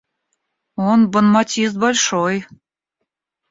[0.89, 2.47] Он бонмотист большой.